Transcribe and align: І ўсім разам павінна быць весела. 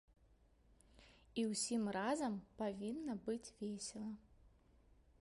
І 1.41 1.43
ўсім 1.51 1.83
разам 1.97 2.33
павінна 2.63 3.13
быць 3.31 3.53
весела. 3.59 4.13